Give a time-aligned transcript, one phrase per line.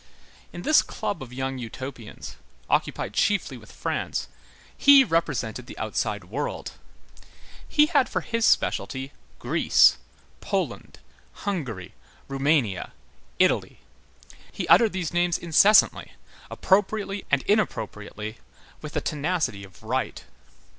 [0.51, 2.35] In this club of young Utopians,
[2.71, 4.29] occupied chiefly with France,
[4.75, 6.71] he represented the outside world.
[7.69, 9.97] He had for his specialty Greece,
[10.39, 10.97] Poland,
[11.45, 11.93] Hungary,
[12.27, 12.93] Roumania,
[13.37, 13.79] Italy.
[14.51, 16.13] He uttered these names incessantly,
[16.49, 18.39] appropriately and inappropriately,
[18.81, 20.23] with the tenacity of right.